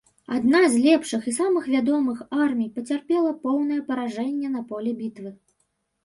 Адна 0.35 0.59
з 0.75 0.79
лепшых 0.83 1.25
і 1.31 1.33
самых 1.39 1.65
вядомых 1.73 2.23
армій 2.45 2.71
пацярпела 2.77 3.33
поўнае 3.43 3.77
паражэнне 3.91 4.49
на 4.55 4.61
поле 4.71 4.95
бітвы. 5.03 5.35